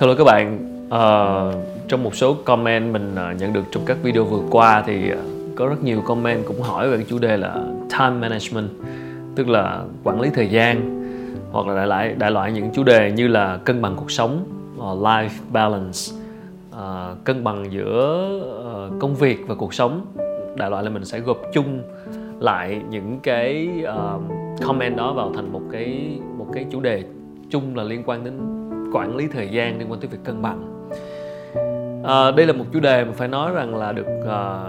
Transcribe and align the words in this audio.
Hello 0.00 0.14
các 0.14 0.24
bạn, 0.24 0.58
uh, 0.86 1.54
trong 1.88 2.02
một 2.02 2.14
số 2.14 2.34
comment 2.44 2.92
mình 2.92 3.14
uh, 3.14 3.40
nhận 3.40 3.52
được 3.52 3.64
trong 3.70 3.82
các 3.86 3.96
video 4.02 4.24
vừa 4.24 4.42
qua 4.50 4.82
thì 4.86 5.12
uh, 5.12 5.18
có 5.56 5.66
rất 5.66 5.82
nhiều 5.82 6.00
comment 6.00 6.46
cũng 6.46 6.62
hỏi 6.62 6.88
về 6.88 6.96
cái 6.96 7.06
chủ 7.08 7.18
đề 7.18 7.36
là 7.36 7.54
time 7.90 8.10
management, 8.10 8.68
tức 9.36 9.48
là 9.48 9.82
quản 10.04 10.20
lý 10.20 10.30
thời 10.34 10.48
gian 10.48 11.04
hoặc 11.52 11.66
là 11.66 11.74
đại 11.74 11.86
loại 11.86 12.14
đại 12.18 12.30
loại 12.30 12.52
những 12.52 12.70
chủ 12.74 12.82
đề 12.82 13.12
như 13.12 13.28
là 13.28 13.56
cân 13.64 13.82
bằng 13.82 13.96
cuộc 13.96 14.10
sống, 14.10 14.44
uh, 14.76 14.82
life 14.82 15.28
balance, 15.52 16.12
uh, 16.70 17.24
cân 17.24 17.44
bằng 17.44 17.72
giữa 17.72 18.30
uh, 18.88 19.00
công 19.00 19.14
việc 19.14 19.38
và 19.46 19.54
cuộc 19.54 19.74
sống. 19.74 20.06
Đại 20.56 20.70
loại 20.70 20.84
là 20.84 20.90
mình 20.90 21.04
sẽ 21.04 21.20
gộp 21.20 21.38
chung 21.52 21.82
lại 22.40 22.80
những 22.90 23.18
cái 23.22 23.68
uh, 23.82 24.22
comment 24.66 24.96
đó 24.96 25.12
vào 25.12 25.32
thành 25.34 25.52
một 25.52 25.62
cái 25.72 26.18
một 26.38 26.46
cái 26.52 26.66
chủ 26.70 26.80
đề 26.80 27.02
chung 27.50 27.76
là 27.76 27.82
liên 27.82 28.02
quan 28.06 28.24
đến 28.24 28.53
quản 28.94 29.16
lý 29.16 29.28
thời 29.28 29.48
gian 29.48 29.78
liên 29.78 29.90
quan 29.90 30.00
tới 30.00 30.08
việc 30.08 30.18
cân 30.24 30.42
bằng. 30.42 30.88
À, 32.04 32.30
đây 32.30 32.46
là 32.46 32.52
một 32.52 32.64
chủ 32.72 32.80
đề 32.80 33.04
mà 33.04 33.12
phải 33.12 33.28
nói 33.28 33.52
rằng 33.52 33.74
là 33.74 33.92
được 33.92 34.06
à, 34.28 34.64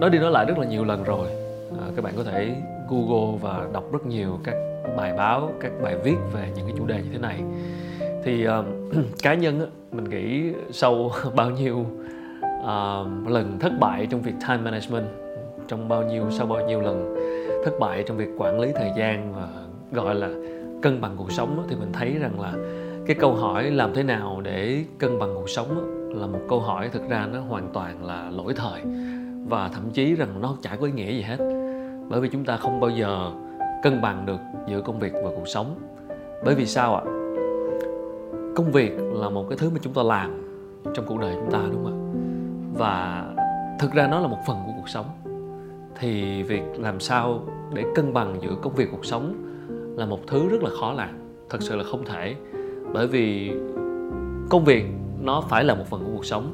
nói 0.00 0.10
đi 0.10 0.18
nói 0.18 0.30
lại 0.30 0.44
rất 0.48 0.58
là 0.58 0.66
nhiều 0.66 0.84
lần 0.84 1.04
rồi. 1.04 1.28
À, 1.80 1.86
các 1.96 2.04
bạn 2.04 2.14
có 2.16 2.24
thể 2.24 2.54
google 2.88 3.38
và 3.40 3.66
đọc 3.72 3.92
rất 3.92 4.06
nhiều 4.06 4.38
các 4.44 4.54
bài 4.96 5.12
báo 5.16 5.52
các 5.60 5.72
bài 5.82 5.96
viết 6.04 6.16
về 6.32 6.48
những 6.56 6.66
cái 6.66 6.74
chủ 6.78 6.86
đề 6.86 7.02
như 7.02 7.08
thế 7.12 7.18
này. 7.18 7.40
Thì 8.24 8.46
à, 8.46 8.62
cá 9.22 9.34
nhân 9.34 9.60
á, 9.60 9.66
mình 9.92 10.04
nghĩ 10.04 10.52
sau 10.70 11.10
bao 11.34 11.50
nhiêu 11.50 11.86
à, 12.66 12.98
lần 13.26 13.58
thất 13.60 13.72
bại 13.80 14.06
trong 14.10 14.22
việc 14.22 14.34
time 14.48 14.62
management 14.62 15.06
trong 15.68 15.88
bao 15.88 16.02
nhiêu 16.02 16.24
sau 16.30 16.46
bao 16.46 16.66
nhiêu 16.66 16.80
lần 16.80 17.16
thất 17.64 17.72
bại 17.80 18.04
trong 18.06 18.16
việc 18.16 18.28
quản 18.38 18.60
lý 18.60 18.72
thời 18.74 18.90
gian 18.96 19.34
và 19.34 19.48
gọi 19.92 20.14
là 20.14 20.28
cân 20.82 21.00
bằng 21.00 21.14
cuộc 21.16 21.32
sống 21.32 21.66
thì 21.68 21.76
mình 21.76 21.92
thấy 21.92 22.16
rằng 22.20 22.40
là 22.40 22.52
cái 23.10 23.18
câu 23.20 23.34
hỏi 23.34 23.70
làm 23.70 23.94
thế 23.94 24.02
nào 24.02 24.40
để 24.42 24.84
cân 24.98 25.18
bằng 25.18 25.34
cuộc 25.34 25.50
sống 25.50 25.68
là 26.14 26.26
một 26.26 26.38
câu 26.48 26.60
hỏi 26.60 26.88
thực 26.88 27.08
ra 27.08 27.28
nó 27.32 27.40
hoàn 27.40 27.68
toàn 27.72 28.04
là 28.04 28.30
lỗi 28.30 28.54
thời. 28.56 28.82
Và 29.48 29.68
thậm 29.68 29.90
chí 29.92 30.14
rằng 30.14 30.40
nó 30.40 30.56
chả 30.62 30.76
có 30.76 30.86
ý 30.86 30.92
nghĩa 30.92 31.12
gì 31.12 31.22
hết. 31.22 31.36
Bởi 32.08 32.20
vì 32.20 32.28
chúng 32.28 32.44
ta 32.44 32.56
không 32.56 32.80
bao 32.80 32.90
giờ 32.90 33.30
cân 33.82 34.02
bằng 34.02 34.26
được 34.26 34.40
giữa 34.68 34.80
công 34.80 34.98
việc 34.98 35.12
và 35.12 35.30
cuộc 35.36 35.48
sống. 35.48 35.74
Bởi 36.44 36.54
vì 36.54 36.66
sao 36.66 36.94
ạ? 36.94 37.02
Công 38.56 38.70
việc 38.72 38.92
là 38.98 39.28
một 39.28 39.46
cái 39.48 39.58
thứ 39.58 39.70
mà 39.70 39.78
chúng 39.82 39.92
ta 39.92 40.02
làm 40.02 40.42
trong 40.94 41.06
cuộc 41.06 41.20
đời 41.20 41.34
chúng 41.34 41.50
ta, 41.50 41.58
đúng 41.72 41.84
không 41.84 41.92
ạ? 41.92 41.98
Và 42.78 43.24
thực 43.78 43.92
ra 43.92 44.06
nó 44.06 44.20
là 44.20 44.28
một 44.28 44.38
phần 44.46 44.56
của 44.66 44.72
cuộc 44.76 44.88
sống. 44.88 45.06
Thì 45.98 46.42
việc 46.42 46.62
làm 46.78 47.00
sao 47.00 47.42
để 47.74 47.84
cân 47.94 48.12
bằng 48.12 48.36
giữa 48.42 48.54
công 48.62 48.74
việc, 48.74 48.88
cuộc 48.92 49.04
sống 49.04 49.34
là 49.96 50.06
một 50.06 50.20
thứ 50.26 50.48
rất 50.48 50.62
là 50.62 50.70
khó 50.80 50.92
làm, 50.92 51.10
thật 51.48 51.62
sự 51.62 51.76
là 51.76 51.84
không 51.84 52.04
thể 52.04 52.34
bởi 52.92 53.06
vì 53.06 53.52
công 54.50 54.64
việc 54.64 54.84
nó 55.22 55.40
phải 55.40 55.64
là 55.64 55.74
một 55.74 55.84
phần 55.86 56.04
của 56.04 56.10
cuộc 56.12 56.24
sống. 56.24 56.52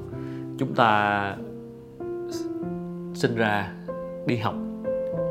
Chúng 0.59 0.75
ta 0.75 1.37
sinh 3.15 3.37
ra 3.37 3.73
đi 4.27 4.37
học 4.37 4.55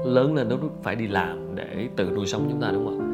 lớn 0.05 0.35
lên 0.35 0.49
nó 0.49 0.55
phải 0.83 0.95
đi 0.95 1.07
làm 1.07 1.55
để 1.55 1.89
tự 1.95 2.11
nuôi 2.15 2.25
sống 2.25 2.47
chúng 2.49 2.61
ta 2.61 2.71
đúng 2.71 2.85
không 2.85 2.99
ạ? 2.99 3.05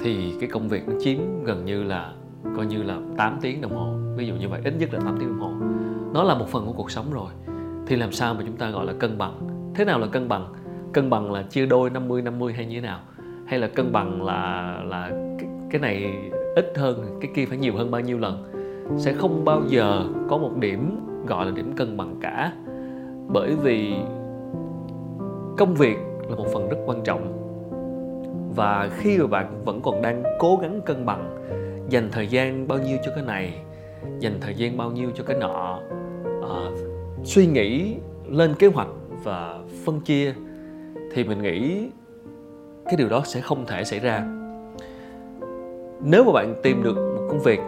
Thì 0.00 0.34
cái 0.40 0.48
công 0.48 0.68
việc 0.68 0.88
nó 0.88 0.94
chiếm 1.00 1.44
gần 1.44 1.64
như 1.64 1.82
là 1.82 2.12
coi 2.56 2.66
như 2.66 2.82
là 2.82 2.98
8 3.16 3.38
tiếng 3.40 3.60
đồng 3.60 3.76
hồ. 3.76 3.94
Ví 4.16 4.26
dụ 4.26 4.34
như 4.34 4.48
vậy 4.48 4.60
ít 4.64 4.74
nhất 4.78 4.94
là 4.94 5.00
8 5.00 5.16
tiếng 5.18 5.28
đồng 5.28 5.40
hồ. 5.40 5.52
Nó 6.14 6.22
là 6.22 6.34
một 6.34 6.48
phần 6.48 6.66
của 6.66 6.72
cuộc 6.72 6.90
sống 6.90 7.12
rồi. 7.12 7.30
Thì 7.86 7.96
làm 7.96 8.12
sao 8.12 8.34
mà 8.34 8.42
chúng 8.46 8.56
ta 8.56 8.70
gọi 8.70 8.86
là 8.86 8.92
cân 8.92 9.18
bằng? 9.18 9.48
Thế 9.74 9.84
nào 9.84 9.98
là 9.98 10.06
cân 10.06 10.28
bằng? 10.28 10.52
Cân 10.92 11.10
bằng 11.10 11.32
là 11.32 11.42
chia 11.42 11.66
đôi 11.66 11.90
50 11.90 12.22
50 12.22 12.52
hay 12.52 12.66
như 12.66 12.80
thế 12.80 12.86
nào? 12.86 13.00
Hay 13.46 13.58
là 13.58 13.66
cân 13.66 13.92
bằng 13.92 14.22
là 14.22 14.80
là 14.84 15.10
cái, 15.38 15.48
cái 15.70 15.80
này 15.80 16.14
ít 16.54 16.72
hơn 16.76 17.18
cái 17.20 17.30
kia 17.34 17.46
phải 17.46 17.58
nhiều 17.58 17.74
hơn 17.76 17.90
bao 17.90 18.00
nhiêu 18.00 18.18
lần. 18.18 18.44
Sẽ 18.96 19.12
không 19.12 19.44
bao 19.44 19.62
giờ 19.68 20.04
có 20.28 20.38
một 20.38 20.56
điểm 20.56 21.00
gọi 21.26 21.46
là 21.46 21.52
điểm 21.52 21.72
cân 21.76 21.96
bằng 21.96 22.16
cả. 22.20 22.52
Bởi 23.28 23.56
vì 23.62 23.94
công 25.58 25.74
việc 25.74 25.96
là 26.28 26.36
một 26.36 26.46
phần 26.52 26.68
rất 26.68 26.76
quan 26.86 27.02
trọng. 27.04 27.40
Và 28.56 28.90
khi 28.96 29.18
mà 29.18 29.26
bạn 29.26 29.64
vẫn 29.64 29.80
còn 29.82 30.02
đang 30.02 30.22
cố 30.38 30.58
gắng 30.62 30.80
cân 30.86 31.06
bằng 31.06 31.46
dành 31.88 32.08
thời 32.12 32.26
gian 32.26 32.68
bao 32.68 32.78
nhiêu 32.78 32.98
cho 33.04 33.12
cái 33.14 33.24
này 33.24 33.54
dành 34.18 34.38
thời 34.40 34.54
gian 34.54 34.76
bao 34.76 34.90
nhiêu 34.90 35.10
cho 35.14 35.24
cái 35.24 35.36
nọ 35.40 35.80
à, 36.42 36.70
suy 37.24 37.46
nghĩ 37.46 37.96
lên 38.28 38.54
kế 38.58 38.66
hoạch 38.66 38.88
và 39.24 39.58
phân 39.84 40.00
chia 40.00 40.34
thì 41.12 41.24
mình 41.24 41.42
nghĩ 41.42 41.88
cái 42.84 42.96
điều 42.98 43.08
đó 43.08 43.22
sẽ 43.24 43.40
không 43.40 43.66
thể 43.66 43.84
xảy 43.84 44.00
ra 44.00 44.43
nếu 46.00 46.24
mà 46.24 46.32
bạn 46.32 46.54
tìm 46.62 46.82
được 46.82 46.96
một 46.96 47.26
công 47.28 47.40
việc 47.40 47.60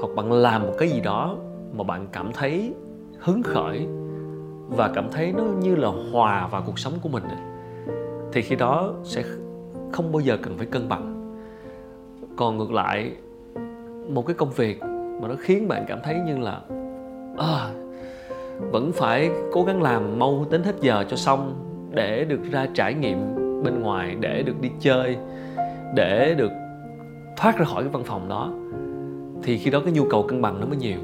hoặc 0.00 0.14
bạn 0.16 0.32
làm 0.32 0.62
một 0.62 0.74
cái 0.78 0.88
gì 0.88 1.00
đó 1.00 1.36
mà 1.72 1.84
bạn 1.84 2.06
cảm 2.12 2.32
thấy 2.32 2.74
hứng 3.18 3.42
khởi 3.42 3.86
và 4.68 4.90
cảm 4.94 5.08
thấy 5.10 5.32
nó 5.36 5.42
như 5.42 5.76
là 5.76 5.88
hòa 6.12 6.46
vào 6.46 6.62
cuộc 6.66 6.78
sống 6.78 6.92
của 7.02 7.08
mình 7.08 7.24
thì 8.32 8.42
khi 8.42 8.56
đó 8.56 8.94
sẽ 9.04 9.22
không 9.92 10.12
bao 10.12 10.20
giờ 10.20 10.38
cần 10.42 10.58
phải 10.58 10.66
cân 10.66 10.88
bằng. 10.88 11.34
Còn 12.36 12.58
ngược 12.58 12.72
lại 12.72 13.12
một 14.08 14.26
cái 14.26 14.34
công 14.34 14.50
việc 14.50 14.80
mà 15.20 15.28
nó 15.28 15.34
khiến 15.38 15.68
bạn 15.68 15.84
cảm 15.88 15.98
thấy 16.04 16.14
như 16.26 16.38
là 16.38 16.60
à, 17.38 17.70
vẫn 18.70 18.92
phải 18.92 19.30
cố 19.52 19.64
gắng 19.64 19.82
làm 19.82 20.18
mau 20.18 20.46
đến 20.50 20.62
hết 20.62 20.74
giờ 20.80 21.04
cho 21.08 21.16
xong 21.16 21.54
để 21.94 22.24
được 22.24 22.40
ra 22.50 22.66
trải 22.74 22.94
nghiệm 22.94 23.34
bên 23.64 23.80
ngoài 23.80 24.16
để 24.20 24.42
được 24.42 24.60
đi 24.60 24.70
chơi 24.80 25.16
để 25.94 26.34
được 26.38 26.50
thoát 27.38 27.58
ra 27.58 27.64
khỏi 27.64 27.82
cái 27.82 27.92
văn 27.92 28.04
phòng 28.04 28.28
đó, 28.28 28.52
thì 29.42 29.58
khi 29.58 29.70
đó 29.70 29.80
cái 29.84 29.92
nhu 29.92 30.04
cầu 30.10 30.22
cân 30.22 30.42
bằng 30.42 30.60
nó 30.60 30.66
mới 30.66 30.76
nhiều. 30.76 30.98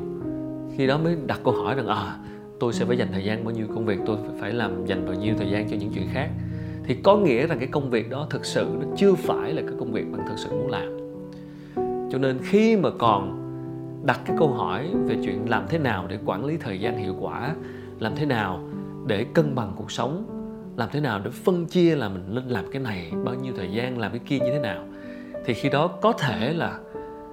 Khi 0.77 0.87
đó 0.87 0.99
mới 0.99 1.17
đặt 1.27 1.41
câu 1.45 1.55
hỏi 1.55 1.75
rằng 1.75 1.87
à 1.87 2.17
tôi 2.61 2.72
sẽ 2.72 2.84
phải 2.84 2.99
dành 2.99 3.09
thời 3.12 3.25
gian 3.25 3.45
bao 3.45 3.55
nhiêu 3.55 3.67
công 3.75 3.87
việc, 3.87 3.99
tôi 4.06 4.17
phải 4.41 4.53
làm 4.53 4.87
dành 4.87 5.06
bao 5.06 5.15
nhiêu 5.15 5.34
thời 5.39 5.50
gian 5.50 5.69
cho 5.69 5.77
những 5.77 5.91
chuyện 5.94 6.09
khác? 6.12 6.31
Thì 6.84 6.94
có 6.94 7.17
nghĩa 7.17 7.47
rằng 7.47 7.59
cái 7.59 7.69
công 7.69 7.91
việc 7.91 8.11
đó 8.11 8.27
thực 8.31 8.44
sự 8.44 8.67
nó 8.81 8.87
chưa 8.97 9.15
phải 9.15 9.53
là 9.53 9.62
cái 9.62 9.75
công 9.78 9.93
việc 9.93 10.12
bạn 10.12 10.27
thực 10.28 10.39
sự 10.39 10.50
muốn 10.50 10.71
làm. 10.71 10.99
Cho 12.12 12.19
nên 12.19 12.39
khi 12.43 12.77
mà 12.77 12.91
còn 12.99 13.41
đặt 14.06 14.21
cái 14.25 14.37
câu 14.39 14.49
hỏi 14.49 14.91
về 15.06 15.17
chuyện 15.25 15.49
làm 15.49 15.65
thế 15.69 15.78
nào 15.78 16.06
để 16.09 16.19
quản 16.25 16.44
lý 16.44 16.56
thời 16.56 16.81
gian 16.81 16.99
hiệu 16.99 17.15
quả, 17.21 17.55
làm 17.99 18.12
thế 18.17 18.27
nào 18.27 18.61
để 19.06 19.25
cân 19.34 19.55
bằng 19.55 19.73
cuộc 19.77 19.91
sống, 19.91 20.25
làm 20.77 20.89
thế 20.93 21.00
nào 21.00 21.21
để 21.25 21.31
phân 21.31 21.67
chia 21.67 21.97
là 21.97 22.09
mình 22.09 22.34
lên 22.34 22.44
làm 22.49 22.65
cái 22.73 22.83
này 22.83 23.12
bao 23.25 23.34
nhiêu 23.34 23.53
thời 23.56 23.73
gian, 23.73 23.99
làm 23.99 24.11
cái 24.11 24.21
kia 24.27 24.39
như 24.39 24.50
thế 24.53 24.59
nào 24.59 24.84
thì 25.44 25.55
khi 25.55 25.69
đó 25.69 25.87
có 25.87 26.12
thể 26.12 26.53
là 26.53 26.78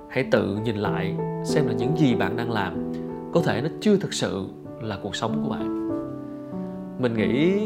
hãy 0.10 0.26
tự 0.32 0.60
nhìn 0.64 0.76
lại 0.76 1.16
xem 1.46 1.68
là 1.68 1.74
những 1.74 1.98
gì 1.98 2.16
bạn 2.16 2.38
đang 2.38 2.52
làm 2.52 2.92
có 3.34 3.42
thể 3.46 3.62
nó 3.62 3.70
chưa 3.82 3.98
thực 3.98 4.14
sự 4.14 4.46
là 4.82 4.98
cuộc 5.04 5.16
sống 5.16 5.42
của 5.44 5.50
bạn. 5.50 5.88
Mình 7.00 7.14
nghĩ 7.14 7.62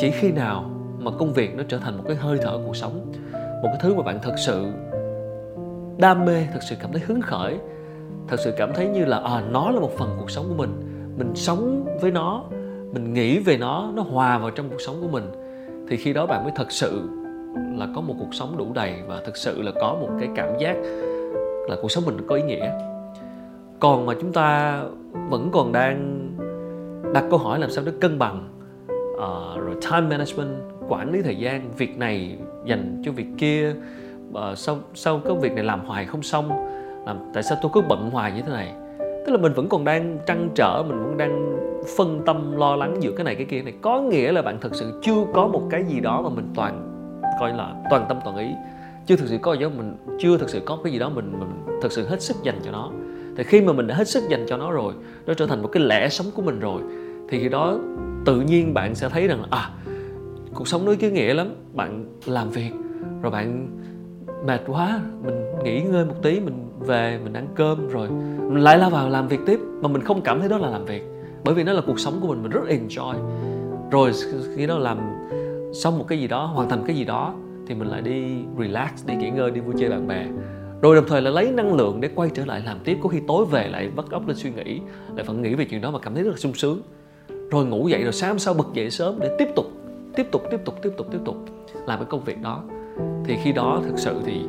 chỉ 0.00 0.10
khi 0.10 0.32
nào 0.32 0.70
mà 0.98 1.10
công 1.18 1.32
việc 1.32 1.56
nó 1.56 1.62
trở 1.68 1.78
thành 1.78 1.96
một 1.96 2.02
cái 2.06 2.16
hơi 2.16 2.38
thở 2.42 2.58
cuộc 2.66 2.76
sống, 2.76 3.12
một 3.32 3.68
cái 3.68 3.78
thứ 3.80 3.94
mà 3.94 4.02
bạn 4.02 4.18
thật 4.22 4.34
sự 4.46 4.66
đam 5.98 6.24
mê, 6.24 6.46
thật 6.52 6.60
sự 6.68 6.76
cảm 6.80 6.92
thấy 6.92 7.02
hứng 7.06 7.20
khởi, 7.20 7.58
thật 8.28 8.36
sự 8.44 8.54
cảm 8.56 8.70
thấy 8.74 8.88
như 8.88 9.04
là 9.04 9.18
à 9.18 9.42
nó 9.50 9.70
là 9.70 9.80
một 9.80 9.90
phần 9.98 10.16
cuộc 10.20 10.30
sống 10.30 10.44
của 10.48 10.54
mình 10.54 10.70
mình 11.18 11.32
sống 11.34 11.84
với 12.00 12.10
nó, 12.10 12.44
mình 12.92 13.14
nghĩ 13.14 13.38
về 13.38 13.56
nó 13.56 13.90
nó 13.94 14.02
hòa 14.02 14.38
vào 14.38 14.50
trong 14.50 14.68
cuộc 14.68 14.80
sống 14.80 14.96
của 15.00 15.08
mình, 15.08 15.24
thì 15.88 15.96
khi 15.96 16.12
đó 16.12 16.26
bạn 16.26 16.42
mới 16.44 16.52
thật 16.56 16.72
sự 16.72 17.08
là 17.76 17.88
có 17.94 18.00
một 18.00 18.14
cuộc 18.18 18.34
sống 18.34 18.56
đủ 18.56 18.66
đầy 18.74 18.94
và 19.06 19.22
thực 19.26 19.36
sự 19.36 19.62
là 19.62 19.72
có 19.80 19.96
một 20.00 20.08
cái 20.20 20.28
cảm 20.34 20.58
giác 20.58 20.76
là 21.68 21.76
cuộc 21.82 21.90
sống 21.90 22.04
mình 22.06 22.16
có 22.26 22.36
ý 22.36 22.42
nghĩa. 22.42 22.70
Còn 23.80 24.06
mà 24.06 24.14
chúng 24.20 24.32
ta 24.32 24.80
vẫn 25.30 25.50
còn 25.52 25.72
đang 25.72 26.28
đặt 27.14 27.24
câu 27.30 27.38
hỏi 27.38 27.58
làm 27.58 27.70
sao 27.70 27.84
để 27.86 27.92
cân 28.00 28.18
bằng 28.18 28.48
uh, 29.14 29.60
rồi 29.64 29.74
time 29.90 30.00
management 30.00 30.56
quản 30.88 31.12
lý 31.12 31.22
thời 31.22 31.36
gian 31.36 31.70
việc 31.76 31.98
này 31.98 32.38
dành 32.64 33.02
cho 33.04 33.12
việc 33.12 33.26
kia 33.38 33.74
uh, 34.30 34.58
sau 34.58 34.78
sau 34.94 35.20
cái 35.24 35.36
việc 35.40 35.52
này 35.52 35.64
làm 35.64 35.80
hoài 35.80 36.04
không 36.04 36.22
xong 36.22 36.48
làm 37.06 37.18
tại 37.34 37.42
sao 37.42 37.58
tôi 37.62 37.70
cứ 37.74 37.80
bận 37.88 38.10
hoài 38.10 38.32
như 38.32 38.42
thế 38.42 38.52
này? 38.52 38.74
Tức 38.98 39.32
là 39.32 39.38
mình 39.38 39.52
vẫn 39.52 39.68
còn 39.68 39.84
đang 39.84 40.18
trăn 40.26 40.48
trở 40.54 40.82
mình 40.88 40.98
vẫn 41.04 41.16
đang 41.16 41.56
phân 41.96 42.22
tâm 42.26 42.56
lo 42.56 42.76
lắng 42.76 42.96
giữa 43.00 43.12
cái 43.16 43.24
này 43.24 43.34
cái 43.34 43.44
kia 43.44 43.62
này. 43.62 43.74
Có 43.80 44.00
nghĩa 44.00 44.32
là 44.32 44.42
bạn 44.42 44.58
thực 44.60 44.74
sự 44.74 45.00
chưa 45.02 45.24
có 45.34 45.46
một 45.46 45.62
cái 45.70 45.84
gì 45.84 46.00
đó 46.00 46.22
mà 46.22 46.28
mình 46.28 46.48
toàn 46.54 46.93
coi 47.40 47.52
là 47.52 47.74
toàn 47.90 48.06
tâm 48.08 48.18
toàn 48.24 48.36
ý. 48.36 48.48
Chưa 49.06 49.16
thực 49.16 49.28
sự 49.28 49.38
có 49.42 49.52
gì 49.52 49.60
đó 49.60 49.68
mình, 49.76 49.96
chưa 50.18 50.38
thực 50.38 50.50
sự 50.50 50.60
có 50.66 50.78
cái 50.84 50.92
gì 50.92 50.98
đó 50.98 51.08
mình 51.08 51.32
mình 51.38 51.78
thực 51.82 51.92
sự 51.92 52.06
hết 52.06 52.22
sức 52.22 52.36
dành 52.42 52.58
cho 52.64 52.70
nó. 52.70 52.90
Thì 53.36 53.44
khi 53.44 53.60
mà 53.60 53.72
mình 53.72 53.86
đã 53.86 53.94
hết 53.94 54.08
sức 54.08 54.22
dành 54.28 54.46
cho 54.48 54.56
nó 54.56 54.70
rồi, 54.70 54.94
nó 55.26 55.34
trở 55.34 55.46
thành 55.46 55.62
một 55.62 55.68
cái 55.72 55.82
lẽ 55.82 56.08
sống 56.08 56.26
của 56.34 56.42
mình 56.42 56.60
rồi, 56.60 56.82
thì 57.28 57.40
khi 57.40 57.48
đó 57.48 57.78
tự 58.24 58.40
nhiên 58.40 58.74
bạn 58.74 58.94
sẽ 58.94 59.08
thấy 59.08 59.28
rằng 59.28 59.40
là 59.40 59.46
à 59.50 59.70
cuộc 60.54 60.68
sống 60.68 60.84
nó 60.84 60.92
ý 61.00 61.10
nghĩa 61.10 61.34
lắm, 61.34 61.54
bạn 61.72 62.04
làm 62.26 62.50
việc, 62.50 62.70
rồi 63.22 63.32
bạn 63.32 63.68
mệt 64.46 64.60
quá, 64.66 65.00
mình 65.22 65.34
nghỉ 65.64 65.80
ngơi 65.80 66.04
một 66.04 66.14
tí, 66.22 66.40
mình 66.40 66.68
về, 66.80 67.18
mình 67.24 67.32
ăn 67.32 67.46
cơm, 67.54 67.88
rồi 67.88 68.08
mình 68.38 68.60
lại 68.60 68.78
lao 68.78 68.90
vào 68.90 69.08
làm 69.08 69.28
việc 69.28 69.40
tiếp. 69.46 69.60
Mà 69.80 69.88
mình 69.88 70.02
không 70.02 70.20
cảm 70.20 70.40
thấy 70.40 70.48
đó 70.48 70.58
là 70.58 70.70
làm 70.70 70.84
việc, 70.84 71.02
bởi 71.44 71.54
vì 71.54 71.64
nó 71.64 71.72
là 71.72 71.82
cuộc 71.86 72.00
sống 72.00 72.20
của 72.20 72.28
mình 72.28 72.42
mình 72.42 72.50
rất 72.50 72.62
enjoy. 72.68 73.14
Rồi 73.90 74.12
khi 74.56 74.66
đó 74.66 74.78
làm 74.78 74.98
xong 75.74 75.98
một 75.98 76.04
cái 76.08 76.18
gì 76.18 76.28
đó, 76.28 76.46
hoàn 76.46 76.68
thành 76.68 76.84
cái 76.86 76.96
gì 76.96 77.04
đó, 77.04 77.34
thì 77.66 77.74
mình 77.74 77.88
lại 77.88 78.02
đi 78.02 78.24
relax, 78.58 79.06
đi 79.06 79.14
nghỉ 79.14 79.30
ngơi, 79.30 79.50
đi 79.50 79.60
vui 79.60 79.74
chơi 79.78 79.90
bạn 79.90 80.08
bè. 80.08 80.26
Rồi 80.82 80.96
đồng 80.96 81.04
thời 81.08 81.22
là 81.22 81.30
lấy 81.30 81.50
năng 81.52 81.74
lượng 81.74 82.00
để 82.00 82.10
quay 82.14 82.30
trở 82.34 82.44
lại 82.44 82.62
làm 82.66 82.78
tiếp, 82.84 82.98
có 83.02 83.08
khi 83.08 83.20
tối 83.28 83.44
về 83.44 83.68
lại 83.68 83.90
bắt 83.96 84.04
óc 84.10 84.28
lên 84.28 84.36
suy 84.36 84.50
nghĩ, 84.50 84.80
lại 85.16 85.24
vẫn 85.24 85.42
nghĩ 85.42 85.54
về 85.54 85.64
chuyện 85.64 85.80
đó 85.80 85.90
mà 85.90 85.98
cảm 85.98 86.14
thấy 86.14 86.24
rất 86.24 86.30
là 86.30 86.36
sung 86.36 86.54
sướng. 86.54 86.80
Rồi 87.50 87.66
ngủ 87.66 87.88
dậy 87.88 88.02
rồi 88.02 88.12
sáng 88.12 88.38
sau 88.38 88.54
bật 88.54 88.66
dậy 88.72 88.90
sớm 88.90 89.18
để 89.20 89.36
tiếp 89.38 89.48
tục 89.56 89.66
tiếp 90.16 90.26
tục 90.32 90.42
tiếp 90.50 90.60
tục 90.64 90.74
tiếp 90.82 90.90
tục 90.96 91.06
tiếp 91.10 91.18
tục 91.24 91.36
làm 91.86 91.98
cái 91.98 92.06
công 92.10 92.24
việc 92.24 92.42
đó. 92.42 92.62
Thì 93.24 93.36
khi 93.42 93.52
đó 93.52 93.80
thực 93.86 93.98
sự 93.98 94.20
thì 94.24 94.40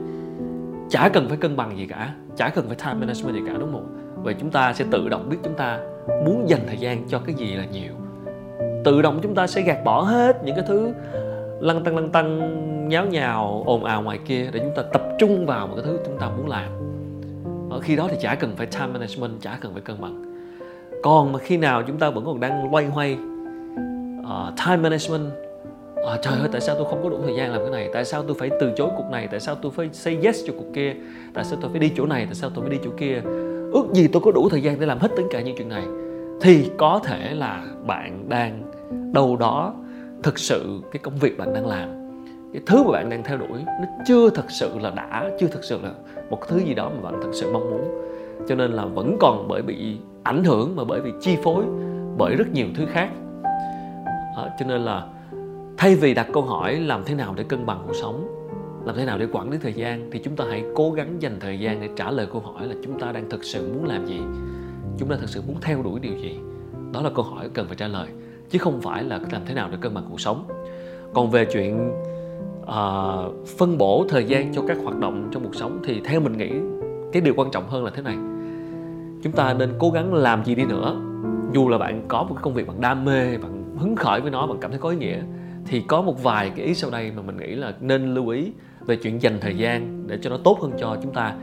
chả 0.89 1.09
cần 1.09 1.27
phải 1.27 1.37
cân 1.37 1.55
bằng 1.55 1.77
gì 1.77 1.87
cả, 1.87 2.15
chả 2.35 2.49
cần 2.49 2.67
phải 2.67 2.75
time 2.75 2.93
management 2.93 3.35
gì 3.35 3.41
cả, 3.47 3.53
đúng 3.59 3.71
không? 3.71 3.97
Vậy 4.23 4.35
chúng 4.39 4.51
ta 4.51 4.73
sẽ 4.73 4.85
tự 4.91 5.09
động 5.09 5.29
biết 5.29 5.37
chúng 5.43 5.53
ta 5.53 5.79
muốn 6.25 6.49
dành 6.49 6.61
thời 6.67 6.77
gian 6.77 7.07
cho 7.07 7.19
cái 7.19 7.35
gì 7.35 7.53
là 7.53 7.65
nhiều 7.65 7.93
tự 8.85 9.01
động 9.01 9.19
chúng 9.23 9.35
ta 9.35 9.47
sẽ 9.47 9.61
gạt 9.61 9.83
bỏ 9.83 10.01
hết 10.01 10.43
những 10.43 10.55
cái 10.55 10.65
thứ 10.67 10.93
lăn 11.59 11.83
tăng 11.83 11.95
lăn 11.95 12.09
tăng 12.09 12.89
nháo 12.89 13.05
nhào 13.05 13.63
ồn 13.65 13.83
ào 13.83 14.01
ngoài 14.01 14.19
kia 14.25 14.49
để 14.53 14.59
chúng 14.59 14.73
ta 14.75 14.83
tập 14.93 15.01
trung 15.19 15.45
vào 15.45 15.67
một 15.67 15.73
cái 15.75 15.85
thứ 15.85 15.99
chúng 16.05 16.17
ta 16.17 16.29
muốn 16.37 16.49
làm. 16.49 16.69
Ở 17.69 17.79
khi 17.79 17.95
đó 17.95 18.07
thì 18.11 18.17
chả 18.21 18.35
cần 18.35 18.55
phải 18.55 18.67
time 18.67 18.87
management 18.87 19.41
chả 19.41 19.57
cần 19.61 19.73
phải 19.73 19.81
cân 19.81 20.01
bằng. 20.01 20.23
Còn 21.03 21.31
mà 21.31 21.39
khi 21.39 21.57
nào 21.57 21.83
chúng 21.87 21.97
ta 21.97 22.09
vẫn 22.09 22.25
còn 22.25 22.39
đang 22.39 22.71
loay 22.71 22.85
hoay 22.85 23.17
uh, 24.19 24.53
time 24.65 24.77
management 24.77 25.31
à, 25.95 26.17
trời 26.21 26.39
ơi 26.39 26.49
tại 26.51 26.61
sao 26.61 26.75
tôi 26.75 26.85
không 26.89 27.03
có 27.03 27.09
đủ 27.09 27.17
thời 27.23 27.35
gian 27.35 27.51
làm 27.51 27.61
cái 27.61 27.71
này? 27.71 27.89
Tại 27.93 28.05
sao 28.05 28.23
tôi 28.23 28.35
phải 28.39 28.49
từ 28.59 28.71
chối 28.77 28.89
cuộc 28.97 29.09
này? 29.11 29.27
Tại 29.27 29.39
sao 29.39 29.55
tôi 29.55 29.71
phải 29.75 29.89
say 29.93 30.17
yes 30.23 30.39
cho 30.47 30.53
cuộc 30.57 30.73
kia? 30.73 30.95
Tại 31.33 31.43
sao 31.43 31.57
tôi 31.61 31.71
phải 31.71 31.79
đi 31.79 31.91
chỗ 31.97 32.05
này? 32.05 32.25
Tại 32.25 32.35
sao 32.35 32.49
tôi 32.55 32.65
phải 32.65 32.77
đi 32.77 32.83
chỗ 32.83 32.91
kia? 32.97 33.21
Ước 33.73 33.85
gì 33.93 34.07
tôi 34.07 34.21
có 34.25 34.31
đủ 34.31 34.49
thời 34.49 34.61
gian 34.61 34.79
để 34.79 34.85
làm 34.85 34.99
hết 34.99 35.11
tất 35.17 35.23
cả 35.31 35.41
những 35.41 35.55
chuyện 35.57 35.69
này. 35.69 35.83
Thì 36.41 36.69
có 36.77 36.99
thể 37.03 37.33
là 37.33 37.63
bạn 37.85 38.29
đang 38.29 38.63
đâu 39.15 39.37
đó 39.37 39.73
thực 40.23 40.39
sự 40.39 40.81
cái 40.91 40.99
công 41.03 41.17
việc 41.17 41.37
bạn 41.37 41.53
đang 41.53 41.67
làm 41.67 41.89
cái 42.53 42.61
thứ 42.65 42.83
mà 42.83 42.91
bạn 42.91 43.09
đang 43.09 43.23
theo 43.23 43.37
đuổi 43.37 43.59
nó 43.65 43.87
chưa 44.07 44.29
thật 44.29 44.45
sự 44.49 44.79
là 44.79 44.89
đã 44.89 45.29
chưa 45.39 45.47
thật 45.47 45.63
sự 45.63 45.79
là 45.83 45.91
một 46.29 46.47
thứ 46.47 46.57
gì 46.57 46.73
đó 46.73 46.91
mà 46.95 47.11
bạn 47.11 47.21
thật 47.21 47.29
sự 47.33 47.51
mong 47.53 47.69
muốn. 47.69 47.81
Cho 48.47 48.55
nên 48.55 48.71
là 48.71 48.85
vẫn 48.85 49.17
còn 49.19 49.47
bởi 49.47 49.61
bị 49.61 49.97
ảnh 50.23 50.43
hưởng 50.43 50.75
mà 50.75 50.83
bởi 50.83 51.01
vì 51.01 51.11
chi 51.21 51.37
phối 51.43 51.63
bởi 52.17 52.35
rất 52.35 52.47
nhiều 52.53 52.67
thứ 52.75 52.85
khác. 52.85 53.09
À, 54.37 54.55
cho 54.59 54.65
nên 54.65 54.81
là 54.81 55.07
thay 55.77 55.95
vì 55.95 56.13
đặt 56.13 56.27
câu 56.33 56.43
hỏi 56.43 56.75
làm 56.75 57.03
thế 57.05 57.15
nào 57.15 57.33
để 57.37 57.43
cân 57.43 57.65
bằng 57.65 57.83
cuộc 57.87 57.93
sống 58.01 58.27
làm 58.85 58.95
thế 58.95 59.05
nào 59.05 59.17
để 59.17 59.27
quản 59.31 59.51
lý 59.51 59.57
thời 59.61 59.73
gian 59.73 60.09
thì 60.11 60.19
chúng 60.19 60.35
ta 60.35 60.45
hãy 60.49 60.63
cố 60.75 60.91
gắng 60.91 61.21
dành 61.21 61.39
thời 61.39 61.59
gian 61.59 61.81
để 61.81 61.89
trả 61.95 62.11
lời 62.11 62.27
câu 62.31 62.41
hỏi 62.41 62.67
là 62.67 62.75
chúng 62.83 62.99
ta 62.99 63.11
đang 63.11 63.29
thực 63.29 63.43
sự 63.43 63.73
muốn 63.73 63.85
làm 63.85 64.05
gì 64.05 64.19
chúng 64.97 65.09
ta 65.09 65.15
thực 65.19 65.29
sự 65.29 65.41
muốn 65.47 65.55
theo 65.61 65.83
đuổi 65.83 65.99
điều 65.99 66.17
gì. 66.17 66.39
Đó 66.93 67.01
là 67.01 67.09
câu 67.15 67.25
hỏi 67.25 67.49
cần 67.53 67.67
phải 67.67 67.75
trả 67.75 67.87
lời 67.87 68.07
chứ 68.49 68.59
không 68.59 68.81
phải 68.81 69.03
là 69.03 69.19
làm 69.31 69.41
thế 69.45 69.53
nào 69.53 69.69
để 69.71 69.77
cân 69.81 69.93
bằng 69.93 70.03
cuộc 70.09 70.21
sống. 70.21 70.47
Còn 71.13 71.31
về 71.31 71.45
chuyện 71.45 71.91
uh, 72.61 73.47
phân 73.57 73.77
bổ 73.77 74.05
thời 74.09 74.23
gian 74.23 74.53
cho 74.53 74.61
các 74.67 74.77
hoạt 74.83 74.99
động 74.99 75.29
trong 75.31 75.43
cuộc 75.43 75.55
sống 75.55 75.79
thì 75.85 76.01
theo 76.05 76.19
mình 76.19 76.37
nghĩ 76.37 76.51
cái 77.11 77.21
điều 77.21 77.33
quan 77.37 77.51
trọng 77.51 77.69
hơn 77.69 77.83
là 77.83 77.91
thế 77.95 78.01
này. 78.01 78.15
Chúng 79.23 79.33
ta 79.33 79.53
nên 79.53 79.73
cố 79.79 79.89
gắng 79.89 80.13
làm 80.13 80.45
gì 80.45 80.55
đi 80.55 80.65
nữa. 80.65 81.01
Dù 81.53 81.69
là 81.69 81.77
bạn 81.77 82.05
có 82.07 82.23
một 82.23 82.33
cái 82.35 82.41
công 82.41 82.53
việc 82.53 82.67
bạn 82.67 82.81
đam 82.81 83.05
mê 83.05 83.37
bạn 83.37 83.75
hứng 83.77 83.95
khởi 83.95 84.21
với 84.21 84.31
nó 84.31 84.47
bạn 84.47 84.57
cảm 84.61 84.71
thấy 84.71 84.79
có 84.79 84.89
ý 84.89 84.97
nghĩa 84.97 85.17
thì 85.67 85.81
có 85.87 86.01
một 86.01 86.23
vài 86.23 86.51
cái 86.55 86.65
ý 86.65 86.75
sau 86.75 86.89
đây 86.89 87.11
mà 87.15 87.21
mình 87.21 87.37
nghĩ 87.37 87.55
là 87.55 87.73
nên 87.81 88.13
lưu 88.13 88.27
ý 88.29 88.51
về 88.85 88.95
chuyện 88.95 89.21
dành 89.21 89.37
thời 89.41 89.57
gian 89.57 90.03
để 90.07 90.17
cho 90.21 90.29
nó 90.29 90.37
tốt 90.43 90.57
hơn 90.61 90.71
cho 90.79 90.97
chúng 91.03 91.13
ta. 91.13 91.33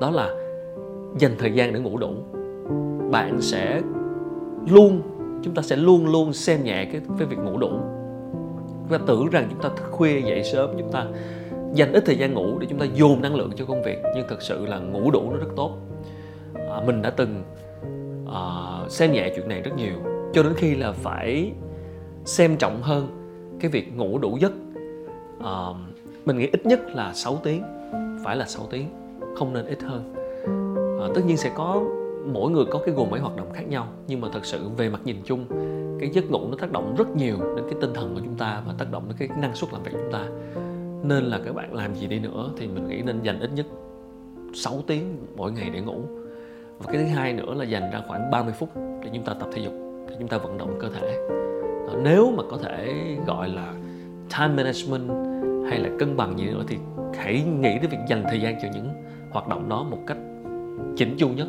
Đó 0.00 0.10
là 0.10 0.28
dành 1.18 1.32
thời 1.38 1.52
gian 1.52 1.72
để 1.72 1.80
ngủ 1.80 1.98
đủ. 1.98 2.12
Bạn 3.10 3.40
sẽ 3.40 3.80
luôn 4.68 5.02
chúng 5.42 5.54
ta 5.54 5.62
sẽ 5.62 5.76
luôn 5.76 6.06
luôn 6.06 6.32
xem 6.32 6.64
nhẹ 6.64 6.84
cái, 6.92 7.00
cái 7.18 7.26
việc 7.26 7.38
ngủ 7.38 7.58
đủ. 7.58 7.70
Chúng 8.82 8.98
ta 8.98 9.04
tưởng 9.06 9.30
rằng 9.30 9.46
chúng 9.50 9.62
ta 9.62 9.68
thức 9.76 9.90
khuya 9.90 10.20
dậy 10.20 10.44
sớm 10.44 10.70
chúng 10.78 10.92
ta 10.92 11.06
dành 11.74 11.92
ít 11.92 12.02
thời 12.06 12.18
gian 12.18 12.34
ngủ 12.34 12.58
để 12.58 12.66
chúng 12.70 12.78
ta 12.78 12.86
dồn 12.94 13.22
năng 13.22 13.34
lượng 13.34 13.50
cho 13.56 13.64
công 13.64 13.82
việc 13.82 13.98
nhưng 14.16 14.28
thực 14.28 14.42
sự 14.42 14.66
là 14.66 14.78
ngủ 14.78 15.10
đủ 15.10 15.30
nó 15.30 15.36
rất 15.36 15.48
tốt. 15.56 15.76
À, 16.54 16.80
mình 16.86 17.02
đã 17.02 17.10
từng 17.10 17.42
à, 18.32 18.42
xem 18.88 19.12
nhẹ 19.12 19.32
chuyện 19.36 19.48
này 19.48 19.62
rất 19.62 19.70
nhiều 19.76 19.94
cho 20.32 20.42
đến 20.42 20.52
khi 20.56 20.74
là 20.74 20.92
phải 20.92 21.52
xem 22.24 22.56
trọng 22.56 22.82
hơn 22.82 23.08
cái 23.60 23.70
việc 23.70 23.96
ngủ 23.96 24.18
đủ 24.18 24.38
giấc. 24.40 24.52
À, 25.44 25.66
mình 26.24 26.38
nghĩ 26.38 26.48
ít 26.52 26.66
nhất 26.66 26.80
là 26.94 27.12
6 27.14 27.40
tiếng 27.44 27.62
phải 28.24 28.36
là 28.36 28.46
6 28.46 28.66
tiếng 28.70 28.88
không 29.36 29.52
nên 29.52 29.66
ít 29.66 29.82
hơn. 29.82 30.14
À, 31.00 31.06
tất 31.14 31.20
nhiên 31.26 31.36
sẽ 31.36 31.50
có 31.54 31.82
mỗi 32.32 32.50
người 32.50 32.64
có 32.70 32.78
cái 32.86 32.94
gồm 32.94 33.10
mấy 33.10 33.20
hoạt 33.20 33.36
động 33.36 33.52
khác 33.52 33.68
nhau, 33.68 33.86
nhưng 34.06 34.20
mà 34.20 34.28
thật 34.32 34.44
sự 34.44 34.68
về 34.76 34.88
mặt 34.88 35.00
nhìn 35.04 35.16
chung, 35.24 35.44
cái 36.00 36.10
giấc 36.10 36.30
ngủ 36.30 36.40
nó 36.50 36.56
tác 36.60 36.72
động 36.72 36.94
rất 36.98 37.16
nhiều 37.16 37.36
đến 37.56 37.64
cái 37.70 37.78
tinh 37.80 37.94
thần 37.94 38.14
của 38.14 38.20
chúng 38.24 38.36
ta 38.36 38.62
và 38.66 38.74
tác 38.78 38.92
động 38.92 39.04
đến 39.08 39.16
cái 39.18 39.38
năng 39.40 39.54
suất 39.54 39.72
làm 39.72 39.82
việc 39.82 39.90
của 39.92 39.98
chúng 40.02 40.12
ta. 40.12 40.26
Nên 41.02 41.24
là 41.24 41.40
các 41.44 41.54
bạn 41.54 41.74
làm 41.74 41.94
gì 41.94 42.06
đi 42.06 42.18
nữa 42.18 42.50
thì 42.56 42.66
mình 42.66 42.88
nghĩ 42.88 43.02
nên 43.02 43.22
dành 43.22 43.40
ít 43.40 43.50
nhất 43.54 43.66
6 44.54 44.82
tiếng 44.86 45.16
mỗi 45.36 45.52
ngày 45.52 45.70
để 45.70 45.80
ngủ. 45.80 46.00
Và 46.78 46.92
cái 46.92 47.02
thứ 47.02 47.08
hai 47.08 47.32
nữa 47.32 47.54
là 47.54 47.64
dành 47.64 47.90
ra 47.92 48.00
khoảng 48.08 48.30
30 48.30 48.52
phút 48.58 48.68
để 48.76 49.10
chúng 49.14 49.24
ta 49.24 49.34
tập 49.40 49.48
thể 49.52 49.62
dục, 49.62 49.72
để 50.08 50.16
chúng 50.18 50.28
ta 50.28 50.38
vận 50.38 50.58
động 50.58 50.76
cơ 50.80 50.88
thể. 50.88 51.18
Nếu 52.02 52.32
mà 52.36 52.42
có 52.50 52.56
thể 52.56 52.94
gọi 53.26 53.48
là 53.48 53.74
time 54.38 54.54
management 54.54 55.10
hay 55.70 55.78
là 55.78 55.88
cân 55.98 56.16
bằng 56.16 56.38
gì 56.38 56.46
nữa 56.46 56.64
thì 56.68 56.76
hãy 57.14 57.42
nghĩ 57.42 57.78
tới 57.78 57.88
việc 57.88 57.98
dành 58.08 58.24
thời 58.28 58.40
gian 58.40 58.54
cho 58.62 58.68
những 58.74 58.88
hoạt 59.30 59.48
động 59.48 59.68
đó 59.68 59.86
một 59.90 59.98
cách 60.06 60.18
chỉnh 60.96 61.16
chu 61.18 61.28
nhất 61.28 61.48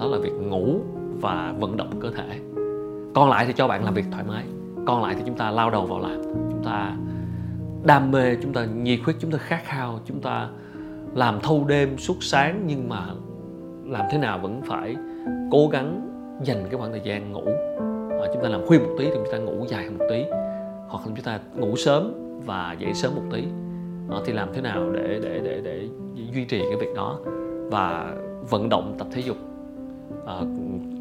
đó 0.00 0.06
là 0.06 0.18
việc 0.18 0.32
ngủ 0.32 0.80
và 1.20 1.54
vận 1.58 1.76
động 1.76 1.90
cơ 2.00 2.10
thể. 2.10 2.40
Còn 3.14 3.30
lại 3.30 3.46
thì 3.46 3.52
cho 3.52 3.68
bạn 3.68 3.84
làm 3.84 3.94
việc 3.94 4.04
thoải 4.12 4.24
mái. 4.28 4.44
Còn 4.86 5.02
lại 5.02 5.14
thì 5.14 5.22
chúng 5.26 5.36
ta 5.36 5.50
lao 5.50 5.70
đầu 5.70 5.86
vào 5.86 6.00
làm. 6.00 6.22
Chúng 6.24 6.62
ta 6.64 6.96
đam 7.84 8.10
mê 8.10 8.36
chúng 8.42 8.52
ta 8.52 8.64
nhiệt 8.64 9.00
huyết 9.04 9.16
chúng 9.20 9.30
ta 9.30 9.38
khát 9.38 9.60
khao 9.64 10.00
chúng 10.04 10.20
ta 10.20 10.48
làm 11.14 11.40
thâu 11.40 11.64
đêm 11.64 11.98
suốt 11.98 12.16
sáng 12.20 12.62
nhưng 12.66 12.88
mà 12.88 13.06
làm 13.84 14.06
thế 14.10 14.18
nào 14.18 14.38
vẫn 14.38 14.62
phải 14.62 14.96
cố 15.50 15.68
gắng 15.68 16.08
dành 16.44 16.64
cái 16.70 16.78
khoảng 16.78 16.90
thời 16.90 17.02
gian 17.04 17.32
ngủ. 17.32 17.44
À, 18.22 18.26
chúng 18.34 18.42
ta 18.42 18.48
làm 18.48 18.66
khuya 18.66 18.78
một 18.78 18.94
tí 18.98 19.04
thì 19.04 19.14
chúng 19.14 19.32
ta 19.32 19.38
ngủ 19.38 19.64
dài 19.68 19.84
hơn 19.84 19.98
một 19.98 20.04
tí. 20.10 20.24
Hoặc 20.88 21.06
là 21.06 21.12
chúng 21.16 21.24
ta 21.24 21.40
ngủ 21.54 21.76
sớm 21.76 22.12
và 22.46 22.76
dậy 22.78 22.94
sớm 22.94 23.14
một 23.14 23.22
tí. 23.32 23.44
À, 24.10 24.16
thì 24.24 24.32
làm 24.32 24.48
thế 24.54 24.60
nào 24.60 24.90
để 24.92 25.20
để 25.22 25.40
để 25.44 25.60
để 25.64 25.88
duy 26.32 26.44
trì 26.44 26.58
cái 26.58 26.76
việc 26.80 26.94
đó 26.96 27.18
và 27.70 28.14
vận 28.50 28.68
động 28.68 28.94
tập 28.98 29.06
thể 29.12 29.20
dục 29.20 29.36
à, 30.26 30.34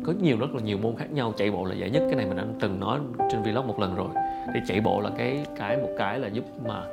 có 0.04 0.14
nhiều 0.22 0.38
rất 0.40 0.56
là 0.56 0.62
nhiều 0.62 0.78
môn 0.78 0.96
khác 0.96 1.12
nhau. 1.12 1.34
Chạy 1.38 1.52
bộ 1.52 1.66
là 1.66 1.76
dễ 1.76 1.90
nhất. 1.90 2.04
Cái 2.06 2.16
này 2.16 2.26
mình 2.26 2.38
đã 2.38 2.46
từng 2.60 2.80
nói 2.80 3.00
trên 3.32 3.42
vlog 3.44 3.68
một 3.68 3.80
lần 3.80 3.96
rồi. 3.96 4.08
Thì 4.54 4.60
chạy 4.68 4.82
bộ 4.82 5.02
là 5.02 5.10
cái 5.18 5.46
cái 5.58 5.78
một 5.78 5.90
cái 5.98 6.20
là 6.20 6.28
giúp 6.28 6.46
mà 6.68 6.84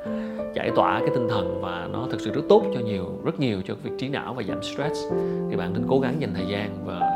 giải 0.55 0.71
tỏa 0.75 0.99
cái 0.99 1.09
tinh 1.13 1.27
thần 1.29 1.61
và 1.61 1.89
nó 1.91 2.07
thực 2.11 2.21
sự 2.21 2.31
rất 2.33 2.41
tốt 2.49 2.63
cho 2.73 2.79
nhiều 2.79 3.05
rất 3.25 3.39
nhiều 3.39 3.61
cho 3.65 3.75
việc 3.83 3.91
trí 3.97 4.09
não 4.09 4.33
và 4.33 4.43
giảm 4.43 4.63
stress. 4.63 5.05
Thì 5.49 5.55
bạn 5.55 5.73
nên 5.73 5.83
cố 5.89 5.99
gắng 5.99 6.15
dành 6.19 6.33
thời 6.33 6.45
gian 6.45 6.69
và 6.85 7.11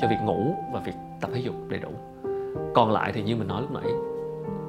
cho 0.00 0.08
việc 0.08 0.18
ngủ 0.24 0.54
và 0.72 0.80
việc 0.80 0.94
tập 1.20 1.30
thể 1.34 1.40
dục 1.40 1.54
đầy 1.68 1.80
đủ. 1.80 1.90
Còn 2.74 2.92
lại 2.92 3.12
thì 3.14 3.22
như 3.22 3.36
mình 3.36 3.48
nói 3.48 3.62
lúc 3.62 3.72
nãy 3.72 3.92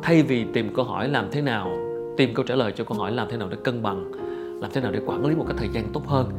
thay 0.01 0.23
vì 0.23 0.45
tìm 0.53 0.73
câu 0.75 0.85
hỏi 0.85 1.09
làm 1.09 1.27
thế 1.31 1.41
nào 1.41 1.71
tìm 2.17 2.33
câu 2.33 2.45
trả 2.45 2.55
lời 2.55 2.71
cho 2.75 2.83
câu 2.83 2.97
hỏi 2.97 3.11
làm 3.11 3.27
thế 3.29 3.37
nào 3.37 3.49
để 3.49 3.57
cân 3.63 3.83
bằng 3.83 4.11
làm 4.61 4.71
thế 4.73 4.81
nào 4.81 4.91
để 4.91 4.99
quản 5.05 5.25
lý 5.25 5.35
một 5.35 5.45
cái 5.47 5.57
thời 5.57 5.69
gian 5.69 5.85
tốt 5.93 6.07
hơn 6.07 6.31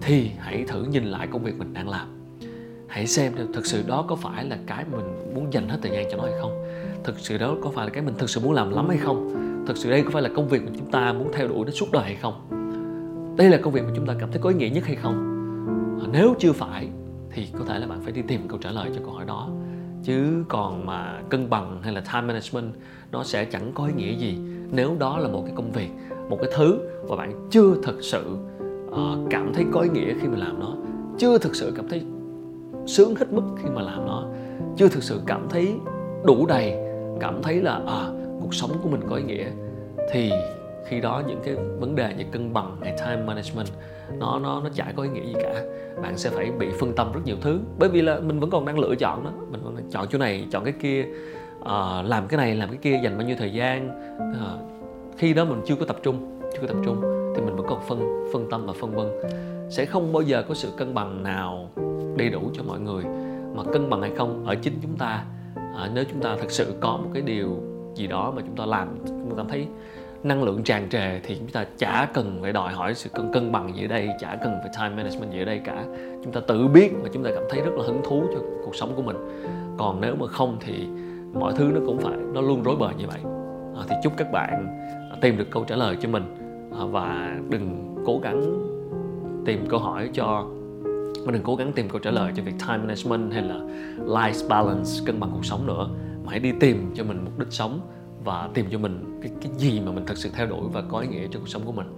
thì 0.00 0.30
hãy 0.38 0.64
thử 0.68 0.84
nhìn 0.84 1.04
lại 1.04 1.26
công 1.26 1.42
việc 1.42 1.58
mình 1.58 1.72
đang 1.72 1.88
làm 1.88 2.23
hãy 2.94 3.06
xem 3.06 3.32
thực 3.52 3.66
sự 3.66 3.82
đó 3.86 4.04
có 4.08 4.16
phải 4.16 4.44
là 4.44 4.58
cái 4.66 4.84
mình 4.92 5.34
muốn 5.34 5.52
dành 5.52 5.68
hết 5.68 5.78
thời 5.82 5.92
gian 5.92 6.06
cho 6.10 6.16
nó 6.16 6.22
hay 6.22 6.32
không. 6.40 6.64
Thực 7.04 7.18
sự 7.18 7.38
đó 7.38 7.56
có 7.62 7.70
phải 7.70 7.86
là 7.86 7.92
cái 7.92 8.02
mình 8.02 8.14
thực 8.18 8.30
sự 8.30 8.40
muốn 8.40 8.52
làm 8.52 8.70
lắm 8.70 8.88
hay 8.88 8.98
không. 8.98 9.34
Thực 9.66 9.76
sự 9.76 9.90
đây 9.90 10.02
có 10.02 10.10
phải 10.12 10.22
là 10.22 10.30
công 10.36 10.48
việc 10.48 10.62
mà 10.62 10.70
chúng 10.76 10.90
ta 10.90 11.12
muốn 11.12 11.30
theo 11.32 11.48
đuổi 11.48 11.64
đến 11.64 11.74
suốt 11.74 11.86
đời 11.92 12.04
hay 12.04 12.14
không. 12.14 12.34
Đây 13.36 13.48
là 13.48 13.58
công 13.62 13.72
việc 13.72 13.82
mà 13.84 13.90
chúng 13.96 14.06
ta 14.06 14.14
cảm 14.20 14.30
thấy 14.32 14.40
có 14.42 14.50
ý 14.50 14.56
nghĩa 14.56 14.68
nhất 14.68 14.84
hay 14.86 14.96
không? 14.96 15.14
Nếu 16.12 16.34
chưa 16.38 16.52
phải 16.52 16.88
thì 17.30 17.48
có 17.58 17.64
thể 17.64 17.78
là 17.78 17.86
bạn 17.86 18.00
phải 18.02 18.12
đi 18.12 18.22
tìm 18.22 18.48
câu 18.48 18.58
trả 18.58 18.70
lời 18.70 18.90
cho 18.94 19.00
câu 19.04 19.12
hỏi 19.12 19.24
đó. 19.26 19.50
Chứ 20.04 20.44
còn 20.48 20.86
mà 20.86 21.20
cân 21.30 21.50
bằng 21.50 21.80
hay 21.82 21.92
là 21.92 22.00
time 22.00 22.26
management 22.26 22.74
nó 23.12 23.24
sẽ 23.24 23.44
chẳng 23.44 23.72
có 23.74 23.86
ý 23.86 23.92
nghĩa 23.96 24.16
gì 24.16 24.38
nếu 24.72 24.96
đó 24.98 25.18
là 25.18 25.28
một 25.28 25.42
cái 25.46 25.54
công 25.56 25.72
việc 25.72 25.90
một 26.28 26.38
cái 26.42 26.50
thứ 26.56 26.78
mà 27.08 27.16
bạn 27.16 27.48
chưa 27.50 27.74
thực 27.82 28.02
sự 28.02 28.36
uh, 28.88 29.30
cảm 29.30 29.52
thấy 29.54 29.64
có 29.72 29.80
ý 29.80 29.88
nghĩa 29.88 30.14
khi 30.20 30.28
mà 30.28 30.38
làm 30.38 30.60
nó. 30.60 30.74
Chưa 31.18 31.38
thực 31.38 31.54
sự 31.54 31.72
cảm 31.76 31.88
thấy 31.88 32.02
sướng 32.86 33.14
hết 33.14 33.32
mức 33.32 33.42
khi 33.62 33.68
mà 33.74 33.82
làm 33.82 34.06
nó. 34.06 34.24
Chưa 34.76 34.88
thực 34.88 35.02
sự 35.02 35.20
cảm 35.26 35.46
thấy 35.50 35.74
đủ 36.24 36.46
đầy 36.46 36.76
cảm 37.20 37.42
thấy 37.42 37.62
là 37.62 37.80
à, 37.86 38.06
cuộc 38.40 38.54
sống 38.54 38.70
của 38.82 38.88
mình 38.88 39.00
có 39.10 39.16
ý 39.16 39.22
nghĩa. 39.22 39.46
Thì 40.12 40.32
khi 40.86 41.00
đó 41.00 41.22
những 41.28 41.40
cái 41.44 41.54
vấn 41.54 41.94
đề 41.94 42.14
như 42.18 42.24
cân 42.32 42.52
bằng 42.52 42.76
hay 42.82 42.94
time 42.98 43.22
management 43.22 43.68
nó 44.18 44.38
nó 44.38 44.60
nó 44.60 44.68
chả 44.74 44.92
có 44.96 45.02
ý 45.02 45.08
nghĩa 45.08 45.26
gì 45.26 45.34
cả. 45.42 45.62
Bạn 46.02 46.18
sẽ 46.18 46.30
phải 46.30 46.50
bị 46.58 46.68
phân 46.80 46.92
tâm 46.92 47.12
rất 47.12 47.20
nhiều 47.24 47.36
thứ. 47.40 47.60
Bởi 47.78 47.88
vì 47.88 48.02
là 48.02 48.20
mình 48.20 48.40
vẫn 48.40 48.50
còn 48.50 48.64
đang 48.64 48.78
lựa 48.78 48.94
chọn 48.94 49.24
đó. 49.24 49.30
Mình 49.50 49.60
còn 49.64 49.76
chọn 49.90 50.06
chỗ 50.10 50.18
này 50.18 50.46
chọn 50.50 50.64
cái 50.64 50.74
kia. 50.80 51.04
Uh, 51.60 51.66
làm 52.04 52.28
cái 52.28 52.36
này 52.36 52.54
làm 52.54 52.68
cái 52.68 52.78
kia 52.82 53.00
dành 53.04 53.18
bao 53.18 53.26
nhiêu 53.26 53.36
thời 53.38 53.52
gian. 53.52 53.88
Uh, 54.30 55.18
khi 55.18 55.34
đó 55.34 55.44
mình 55.44 55.60
chưa 55.66 55.76
có 55.76 55.86
tập 55.86 55.96
trung 56.02 56.40
chưa 56.52 56.58
có 56.60 56.66
tập 56.66 56.76
trung 56.84 57.00
thì 57.36 57.42
mình 57.42 57.56
vẫn 57.56 57.66
còn 57.66 57.80
phân 57.88 58.28
phân 58.32 58.50
tâm 58.50 58.66
và 58.66 58.72
phân 58.80 58.94
vân. 58.94 59.06
Sẽ 59.70 59.84
không 59.84 60.12
bao 60.12 60.22
giờ 60.22 60.44
có 60.48 60.54
sự 60.54 60.68
cân 60.76 60.94
bằng 60.94 61.22
nào 61.22 61.68
đầy 62.16 62.30
đủ 62.30 62.50
cho 62.52 62.62
mọi 62.62 62.80
người. 62.80 63.04
Mà 63.54 63.62
cân 63.72 63.90
bằng 63.90 64.00
hay 64.00 64.10
không 64.16 64.46
ở 64.46 64.54
chính 64.54 64.74
chúng 64.82 64.96
ta 64.96 65.24
à, 65.54 65.90
nếu 65.94 66.04
chúng 66.10 66.20
ta 66.20 66.36
thực 66.36 66.50
sự 66.50 66.74
có 66.80 66.96
một 66.96 67.10
cái 67.12 67.22
điều 67.22 67.56
gì 67.94 68.06
đó 68.06 68.32
mà 68.36 68.42
chúng 68.46 68.56
ta 68.56 68.66
làm 68.66 68.88
chúng 69.06 69.30
ta 69.30 69.34
cảm 69.36 69.48
thấy 69.48 69.66
năng 70.22 70.42
lượng 70.42 70.62
tràn 70.62 70.88
trề 70.88 71.20
thì 71.20 71.36
chúng 71.38 71.48
ta 71.48 71.64
chả 71.78 72.08
cần 72.14 72.38
phải 72.42 72.52
đòi 72.52 72.72
hỏi 72.72 72.94
sự 72.94 73.10
cân 73.10 73.32
cân 73.32 73.52
bằng 73.52 73.76
gì 73.76 73.84
ở 73.84 73.86
đây 73.86 74.08
chả 74.20 74.36
cần 74.36 74.58
phải 74.62 74.70
time 74.76 75.02
management 75.02 75.32
gì 75.32 75.38
ở 75.38 75.44
đây 75.44 75.60
cả. 75.64 75.84
Chúng 76.24 76.32
ta 76.32 76.40
tự 76.40 76.68
biết 76.68 76.90
và 77.02 77.08
chúng 77.12 77.24
ta 77.24 77.30
cảm 77.34 77.44
thấy 77.50 77.60
rất 77.60 77.74
là 77.76 77.84
hứng 77.86 78.00
thú 78.04 78.22
cho 78.32 78.40
cuộc 78.64 78.76
sống 78.76 78.92
của 78.96 79.02
mình. 79.02 79.16
Còn 79.78 80.00
nếu 80.00 80.16
mà 80.16 80.26
không 80.26 80.56
thì 80.60 80.86
mọi 81.32 81.52
thứ 81.56 81.70
nó 81.74 81.80
cũng 81.86 81.98
phải 81.98 82.16
nó 82.34 82.40
luôn 82.40 82.62
rối 82.62 82.76
bời 82.76 82.94
như 82.98 83.06
vậy. 83.06 83.20
À, 83.76 83.82
thì 83.88 83.96
chúc 84.02 84.12
các 84.16 84.32
bạn 84.32 84.66
tìm 85.20 85.36
được 85.36 85.50
câu 85.50 85.64
trả 85.64 85.76
lời 85.76 85.96
cho 86.00 86.08
mình. 86.08 86.24
À, 86.78 86.84
và 86.90 87.36
đừng 87.50 87.94
cố 88.06 88.18
gắng 88.22 88.42
tìm 89.46 89.66
câu 89.68 89.80
hỏi 89.80 90.10
cho 90.12 90.46
mà 91.26 91.32
đừng 91.32 91.42
cố 91.42 91.56
gắng 91.56 91.72
tìm 91.72 91.88
câu 91.88 91.98
trả 91.98 92.10
lời 92.10 92.32
cho 92.36 92.42
việc 92.42 92.54
time 92.58 92.78
management 92.78 93.32
hay 93.32 93.42
là 93.42 93.54
life 93.98 94.48
balance, 94.48 94.90
cân 95.06 95.20
bằng 95.20 95.30
cuộc 95.32 95.44
sống 95.44 95.66
nữa. 95.66 95.88
Mà 96.24 96.30
hãy 96.30 96.40
đi 96.40 96.52
tìm 96.60 96.94
cho 96.94 97.04
mình 97.04 97.24
mục 97.24 97.38
đích 97.38 97.52
sống 97.52 97.80
và 98.24 98.48
tìm 98.54 98.66
cho 98.70 98.78
mình 98.78 99.20
cái 99.22 99.30
cái 99.42 99.52
gì 99.56 99.80
mà 99.80 99.92
mình 99.92 100.06
thật 100.06 100.18
sự 100.18 100.30
theo 100.34 100.46
đuổi 100.46 100.68
và 100.72 100.82
có 100.88 100.98
ý 100.98 101.08
nghĩa 101.08 101.26
cho 101.30 101.40
cuộc 101.40 101.48
sống 101.48 101.62
của 101.66 101.72
mình. 101.72 101.94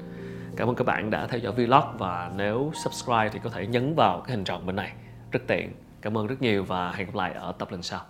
Cảm 0.56 0.68
ơn 0.68 0.74
các 0.74 0.84
bạn 0.84 1.10
đã 1.10 1.26
theo 1.26 1.40
dõi 1.40 1.52
vlog 1.52 1.84
và 1.98 2.32
nếu 2.36 2.72
subscribe 2.84 3.28
thì 3.32 3.38
có 3.44 3.50
thể 3.50 3.66
nhấn 3.66 3.94
vào 3.94 4.20
cái 4.26 4.36
hình 4.36 4.44
tròn 4.44 4.66
bên 4.66 4.76
này. 4.76 4.92
Rất 5.32 5.40
tiện. 5.46 5.72
Cảm 6.00 6.18
ơn 6.18 6.26
rất 6.26 6.42
nhiều 6.42 6.64
và 6.64 6.92
hẹn 6.92 7.06
gặp 7.06 7.14
lại 7.14 7.32
ở 7.32 7.52
tập 7.52 7.68
lần 7.70 7.82
sau. 7.82 8.00